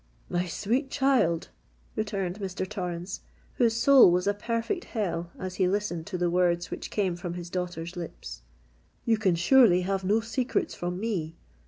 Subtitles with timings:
[0.31, 1.49] "My sweet child,"
[1.95, 2.67] returned Mr.
[2.67, 3.19] Torrens,
[3.57, 7.35] whose soul was a perfect hell as he listened to the words which came from
[7.35, 11.35] his daughter's lips,—"you can surely have no secrets from me?